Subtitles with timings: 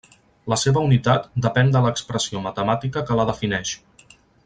[0.53, 3.79] La seva unitat depèn de l’expressió matemàtica que la defineix.